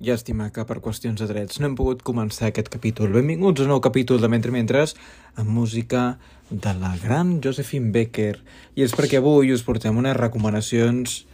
[0.00, 3.10] Llàstima que per qüestions de drets no hem pogut començar aquest capítol.
[3.12, 4.94] Benvinguts a un nou capítol de Mentre Mentres
[5.36, 6.14] amb música
[6.48, 8.38] de la gran Josephine Becker.
[8.80, 11.26] I és perquè avui us portem unes recomanacions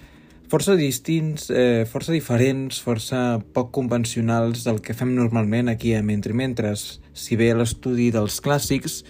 [0.51, 6.35] força distints, eh, força diferents, força poc convencionals del que fem normalment aquí a Mentre
[6.35, 7.01] Mentres.
[7.15, 9.05] Si bé l'estudi dels clàssics,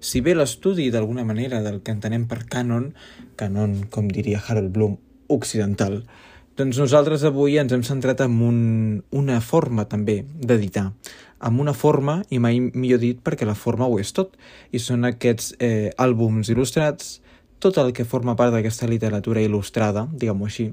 [0.00, 2.94] si bé l'estudi d'alguna manera del que entenem per canon,
[3.36, 4.96] canon, com diria Harold Bloom,
[5.28, 6.02] occidental,
[6.56, 8.58] doncs nosaltres avui ens hem centrat en un,
[9.10, 10.90] una forma també d'editar,
[11.40, 14.36] amb una forma, i mai millor dit perquè la forma ho és tot,
[14.70, 17.18] i són aquests eh, àlbums il·lustrats,
[17.62, 20.68] tot el que forma part d'aquesta literatura il·lustrada, diguem-ho així.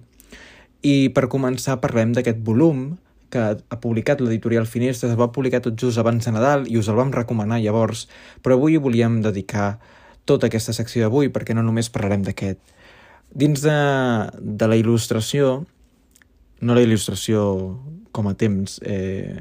[0.84, 2.98] I per començar parlem d'aquest volum
[3.30, 6.90] que ha publicat l'editorial Finestres, es va publicar tot just abans de Nadal i us
[6.90, 8.08] el vam recomanar llavors,
[8.42, 9.78] però avui volíem dedicar
[10.26, 12.60] tota aquesta secció d'avui perquè no només parlarem d'aquest,
[13.30, 13.78] Dins de,
[14.42, 15.52] de la il·lustració,
[16.66, 17.44] no la il·lustració
[18.12, 19.38] com a temps eh,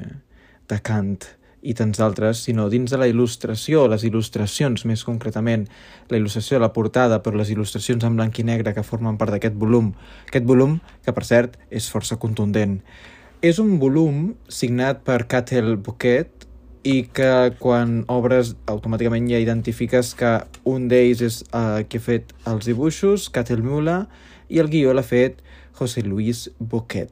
[0.69, 1.17] de Kant
[1.59, 5.65] i tants d'altres, sinó dins de la il·lustració, les il·lustracions més concretament,
[6.07, 9.33] la il·lustració de la portada, però les il·lustracions en blanc i negre que formen part
[9.35, 9.91] d'aquest volum.
[10.29, 12.79] Aquest volum, que per cert és força contundent.
[13.41, 16.38] És un volum signat per Catel Bouquet,
[16.83, 20.37] i que quan obres automàticament ja identifiques que
[20.69, 24.05] un d'ells és uh, qui ha fet els dibuixos, Catel Mula,
[24.49, 25.43] i el guió l'ha fet
[25.79, 27.11] José Luis Boquet.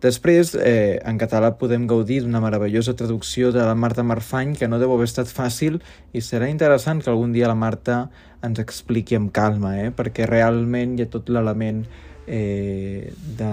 [0.00, 4.78] Després, eh, en català podem gaudir d'una meravellosa traducció de la Marta Marfany, que no
[4.80, 5.76] deu haver estat fàcil,
[6.16, 8.06] i serà interessant que algun dia la Marta
[8.42, 9.90] ens expliqui amb calma, eh?
[9.92, 11.84] perquè realment hi ha tot l'element
[12.26, 13.52] eh, de,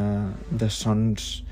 [0.62, 1.44] de sons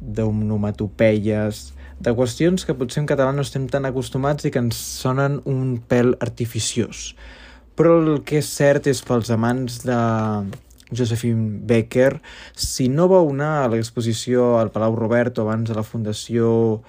[0.00, 1.68] d'onomatopeies,
[2.00, 5.76] de qüestions que potser en català no estem tan acostumats i que ens sonen un
[5.90, 7.12] pèl artificiós.
[7.76, 10.00] Però el que és cert és pels amants de
[10.90, 12.18] Josephine Becker,
[12.56, 16.80] si no vau anar a l'exposició al Palau Roberto abans de la Fundació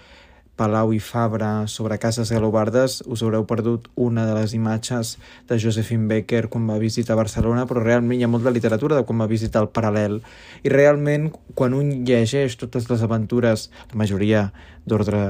[0.62, 5.16] Palau i Fabra sobre cases galobardes, us haureu perdut una de les imatges
[5.50, 9.02] de Josephine Becker quan va visitar Barcelona, però realment hi ha molt de literatura de
[9.08, 10.20] quan va visitar el Paral·lel.
[10.62, 14.44] I realment, quan un llegeix totes les aventures, la majoria
[14.86, 15.24] d'ordre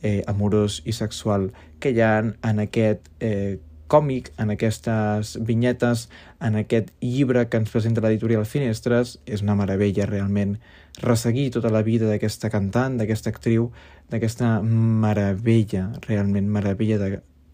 [0.00, 3.60] eh, amorós i sexual que hi ha en aquest eh,
[3.92, 6.06] còmic, en aquestes vinyetes,
[6.40, 10.56] en aquest llibre que ens presenta l'editorial Finestres, és una meravella realment
[11.02, 13.68] resseguir tota la vida d'aquesta cantant, d'aquesta actriu,
[14.12, 16.98] d'aquesta meravella, realment meravella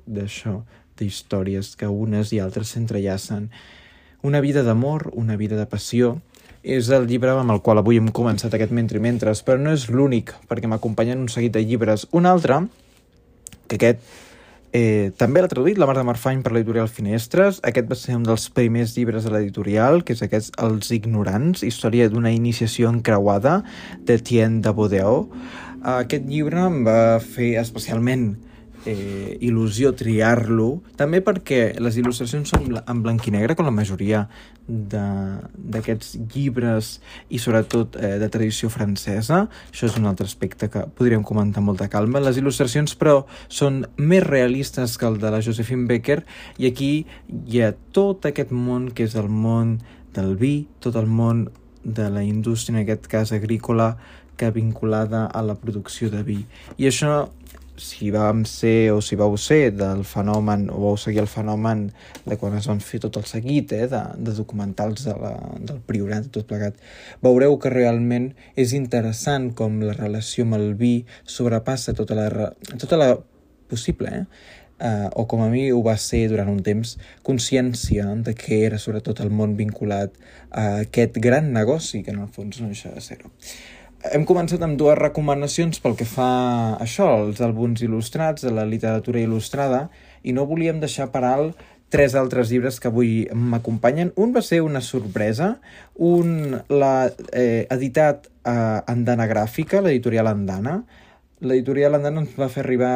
[0.07, 0.61] d'això,
[0.99, 3.51] d'històries que unes i altres s'entrellacen.
[4.23, 6.17] Una vida d'amor, una vida de passió,
[6.63, 9.87] és el llibre amb el qual avui hem començat aquest Mentre Mentres, però no és
[9.91, 12.09] l'únic, perquè m'acompanyen un seguit de llibres.
[12.11, 12.65] Un altre,
[13.69, 14.03] que aquest
[14.73, 17.61] Eh, també l'ha traduït la Marta Marfany per l'editorial Finestres.
[17.65, 22.11] Aquest va ser un dels primers llibres de l'editorial, que és aquest Els ignorants, història
[22.13, 23.63] d'una iniciació encreuada
[24.05, 25.29] de Tien de Bodeo.
[25.89, 28.49] Aquest llibre em va fer especialment eh,
[29.45, 34.25] il·lusió triar-lo, també perquè les il·lustracions són en blanc i negre, com la majoria
[34.69, 36.99] d'aquests llibres
[37.33, 39.47] i sobretot eh, de tradició francesa.
[39.73, 42.23] Això és un altre aspecte que podríem comentar amb molta calma.
[42.25, 46.21] Les il·lustracions, però, són més realistes que el de la Josephine Becker
[46.61, 46.93] i aquí
[47.29, 49.79] hi ha tot aquest món que és el món
[50.17, 51.49] del vi, tot el món
[51.85, 53.97] de la indústria, en aquest cas agrícola,
[54.39, 56.39] que vinculada a la producció de vi.
[56.79, 57.27] I això
[57.79, 61.89] si vam ser o si vau ser del fenomen o vau seguir el fenomen
[62.27, 65.81] de quan es van fer tot el seguit eh, de, de documentals de la, del
[65.87, 66.77] Priorat i tot plegat,
[67.25, 70.95] veureu que realment és interessant com la relació amb el vi
[71.25, 73.13] sobrepassa tota la, tota la
[73.69, 74.57] possible, eh?
[74.79, 76.93] Uh, o com a mi ho va ser durant un temps,
[77.27, 80.15] consciència de què era sobretot el món vinculat
[80.55, 83.33] a aquest gran negoci que en el fons no deixa de ser-ho
[84.07, 88.67] hem començat amb dues recomanacions pel que fa a això, els àlbums il·lustrats, de la
[88.69, 89.89] literatura il·lustrada,
[90.23, 94.13] i no volíem deixar per alt tres altres llibres que avui m'acompanyen.
[94.21, 95.57] Un va ser una sorpresa,
[95.95, 100.83] un l'ha eh, editat a Andana Gràfica, l'editorial Andana.
[101.41, 102.95] L'editorial Andana ens va fer arribar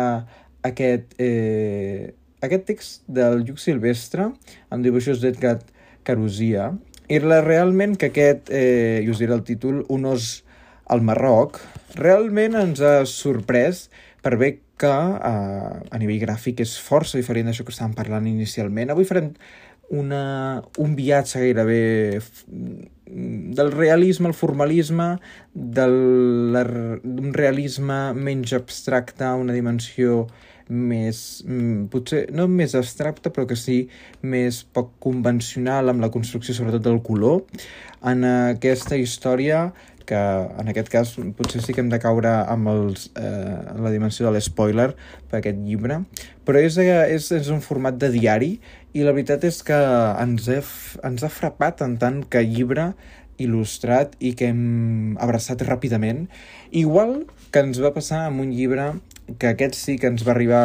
[0.63, 2.13] aquest, eh,
[2.45, 4.29] aquest text del Lluc Silvestre,
[4.71, 5.59] amb dibuixos d'Edgar
[6.05, 6.73] Carusia,
[7.09, 10.43] i la, realment que aquest, eh, i us diré el títol, un os
[10.91, 11.61] el Marroc
[11.99, 13.89] realment ens ha sorprès
[14.23, 18.91] per bé que eh, a nivell gràfic és força diferent d'això que estàvem parlant inicialment.
[18.91, 19.33] Avui farem
[19.93, 22.21] una, un viatge gairebé
[23.13, 25.09] del realisme al formalisme,
[25.53, 30.25] d'un realisme menys abstracte una dimensió
[30.73, 33.89] més, mm, potser no més abstracta, però que sí
[34.23, 37.45] més poc convencional amb la construcció sobretot del color.
[38.03, 39.73] En aquesta història
[40.09, 44.27] que en aquest cas potser sí que hem de caure amb els, eh, la dimensió
[44.27, 44.93] de l'espoiler
[45.31, 46.03] per aquest llibre,
[46.47, 48.53] però és, eh, és, és un format de diari
[48.93, 49.79] i la veritat és que
[50.23, 50.61] ens, he,
[51.09, 52.93] ens ha frapat en tant que llibre
[53.43, 56.27] il·lustrat i que hem abraçat ràpidament.
[56.71, 58.93] Igual que ens va passar amb un llibre
[59.39, 60.65] que aquest sí que ens va arribar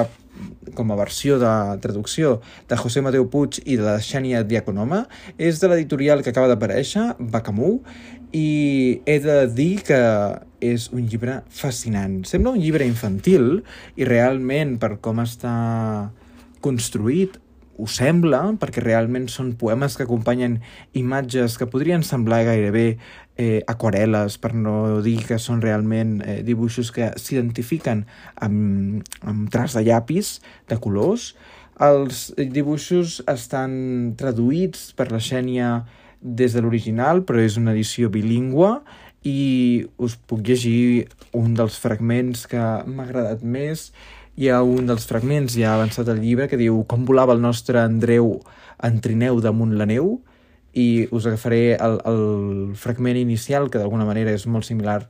[0.78, 1.54] com a versió de
[1.84, 2.38] traducció
[2.70, 5.06] de José Mateo Puig i de la Xènia Diaconoma,
[5.38, 7.80] és de l'editorial que acaba d'aparèixer, Bacamú,
[8.36, 10.02] i he de dir que
[10.62, 12.22] és un llibre fascinant.
[12.28, 13.62] Sembla un llibre infantil
[13.96, 15.54] i realment per com està
[16.66, 17.38] construït
[17.78, 20.60] ho sembla, perquè realment són poemes que acompanyen
[20.98, 22.88] imatges que podrien semblar gairebé
[23.38, 28.06] eh, aquarel·les, per no dir que són realment eh, dibuixos que s'identifiquen
[28.42, 30.38] amb, amb traç de llapis
[30.70, 31.36] de colors.
[31.78, 35.84] Els dibuixos estan traduïts per la Xènia
[36.22, 38.80] des de l'original, però és una edició bilingüe
[39.28, 41.08] i us puc llegir
[41.38, 43.92] un dels fragments que m'ha agradat més
[44.38, 47.80] hi ha un dels fragments, ja avançat el llibre, que diu com volava el nostre
[47.82, 48.36] Andreu
[48.86, 50.20] en trineu damunt la neu,
[50.78, 52.22] i us agafaré el, el
[52.78, 55.08] fragment inicial, que d'alguna manera és molt similar.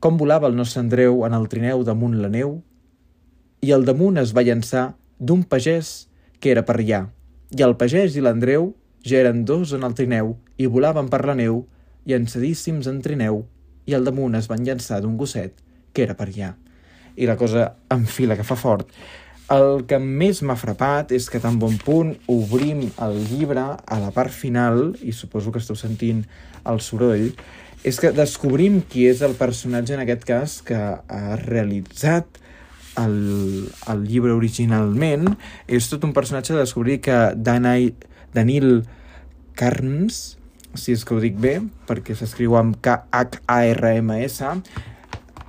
[0.00, 2.56] Com volava el nostre Andreu en el trineu damunt la neu,
[3.60, 6.08] i el damunt es va llançar d'un pagès
[6.40, 7.04] que era per allà,
[7.52, 8.72] i el pagès i l'Andreu
[9.04, 11.66] ja eren dos en el trineu i volaven per la neu,
[12.08, 13.44] llançadíssims en trineu,
[13.84, 15.60] i al damunt es van llançar d'un gosset
[15.92, 16.54] que era per allà
[17.16, 18.88] i la cosa enfila, que fa fort.
[19.52, 24.08] El que més m'ha frapat és que tan bon punt obrim el llibre a la
[24.14, 26.24] part final, i suposo que esteu sentint
[26.64, 27.28] el soroll,
[27.84, 32.40] és que descobrim qui és el personatge en aquest cas que ha realitzat
[32.96, 35.34] el, el llibre originalment.
[35.68, 37.92] És tot un personatge de descobrir que Danai,
[38.32, 38.86] Danil
[39.58, 40.38] Carns,
[40.74, 44.40] si és que ho dic bé, perquè s'escriu amb K-H-A-R-M-S,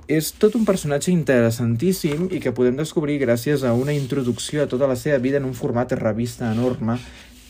[0.06, 4.86] és tot un personatge interessantíssim i que podem descobrir gràcies a una introducció a tota
[4.86, 6.98] la seva vida en un format de revista enorme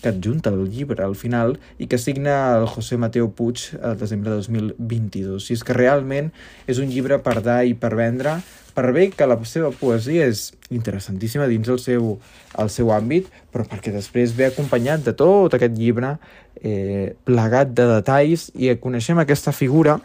[0.01, 4.31] que adjunta el llibre al final i que signa el José Mateo Puig el desembre
[4.31, 5.45] de 2022.
[5.45, 6.33] Si és que realment
[6.67, 8.39] és un llibre per dar i per vendre,
[8.77, 12.17] per bé que la seva poesia és interessantíssima dins el seu,
[12.57, 16.17] el seu àmbit, però perquè després ve acompanyat de tot aquest llibre
[16.63, 20.01] eh, plegat de detalls i coneixem aquesta figura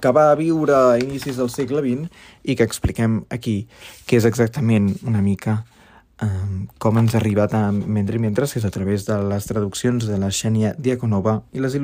[0.00, 2.08] que va viure a inicis del segle XX
[2.44, 3.64] i que expliquem aquí,
[4.06, 5.62] que és exactament una mica
[6.22, 9.50] um, com ens ha arribat a Mentre i Mentres, que és a través de les
[9.50, 11.76] traduccions de la Xènia Diaconova i les,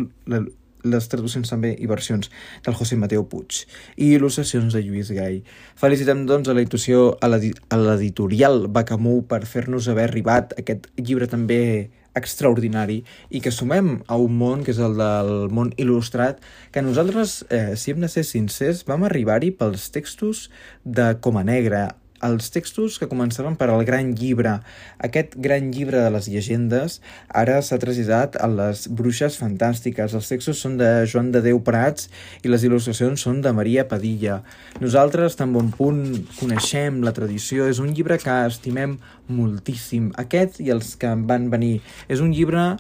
[0.85, 2.31] les traduccions també i versions
[2.65, 3.63] del José Mateo Puig
[3.97, 5.41] i il·lustracions de Lluís Gai.
[5.77, 13.41] Felicitem, doncs, a a l'editorial Bacamú per fer-nos haver arribat aquest llibre també extraordinari i
[13.45, 16.41] que sumem a un món que és el del món il·lustrat
[16.75, 20.49] que nosaltres, eh, si hem de ser sincers, vam arribar-hi pels textos
[20.85, 21.91] de Coma Negra,
[22.27, 24.59] els textos que començaven per al Gran Llibre.
[25.01, 26.99] Aquest Gran Llibre de les llegendes
[27.43, 30.15] ara s'ha traslladat a les Bruixes Fantàstiques.
[30.17, 32.11] Els textos són de Joan de Déu Prats
[32.45, 34.41] i les il·lustracions són de Maria Padilla.
[34.81, 36.05] Nosaltres, tan bon punt,
[36.39, 37.69] coneixem la tradició.
[37.71, 38.99] És un llibre que estimem
[39.31, 40.11] moltíssim.
[40.21, 41.79] Aquest i els que en van venir.
[42.09, 42.75] És un llibre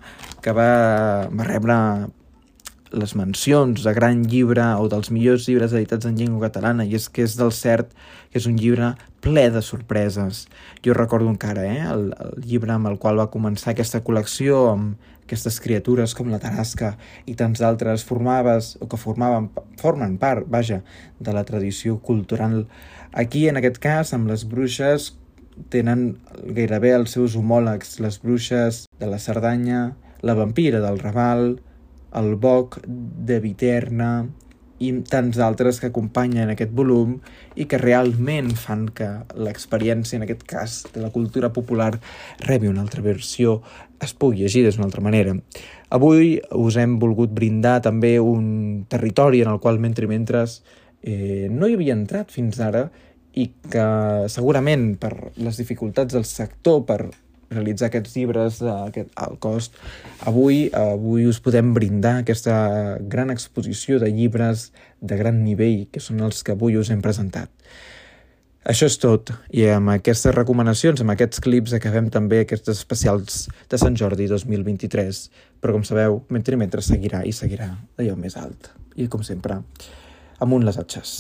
[0.45, 0.71] que va,
[1.33, 1.77] va rebre
[2.93, 7.09] les mencions de gran llibre o dels millors llibres editats en llengua catalana i és
[7.09, 7.93] que és del cert
[8.31, 10.47] que és un llibre ple de sorpreses.
[10.85, 15.09] Jo recordo encara eh, el, el llibre amb el qual va començar aquesta col·lecció amb
[15.31, 16.97] aquestes criatures com la Tarasca
[17.31, 19.47] i tants altres formaves o que formaven,
[19.79, 20.81] formen part, vaja,
[21.21, 22.65] de la tradició cultural.
[23.13, 25.13] Aquí, en aquest cas, amb les bruixes,
[25.71, 26.17] tenen
[26.57, 29.93] gairebé els seus homòlegs, les bruixes de la Cerdanya,
[30.27, 31.61] la vampira del Raval,
[32.17, 34.13] el Boc de Viterna
[34.81, 37.19] i tants altres que acompanyen aquest volum
[37.61, 41.93] i que realment fan que l'experiència, en aquest cas, de la cultura popular
[42.47, 43.61] rebi una altra versió,
[44.01, 45.37] es pugui llegir d'una altra manera.
[45.93, 50.63] Avui us hem volgut brindar també un territori en el qual, mentre i mentres,
[51.03, 52.89] eh, no hi havia entrat fins ara
[53.37, 53.85] i que
[54.33, 57.05] segurament per les dificultats del sector, per
[57.51, 59.77] realitzar aquests llibres aquest, al cost.
[60.31, 66.23] Avui, avui us podem brindar aquesta gran exposició de llibres de gran nivell, que són
[66.25, 67.51] els que avui us hem presentat.
[68.71, 73.81] Això és tot, i amb aquestes recomanacions, amb aquests clips, acabem també aquests especials de
[73.81, 75.23] Sant Jordi 2023.
[75.65, 78.69] Però, com sabeu, mentre i mentre seguirà i seguirà allò més alt.
[79.01, 79.63] I, com sempre,
[80.45, 81.15] amunt les atxes.